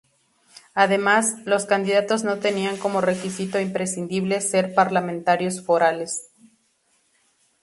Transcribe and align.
Además, 0.73 1.45
los 1.45 1.67
candidatos 1.67 2.23
no 2.23 2.39
tenían 2.39 2.75
como 2.77 3.01
requisito 3.01 3.59
imprescindible 3.59 4.41
ser 4.41 4.73
parlamentarios 4.73 5.61
forales. 5.63 6.31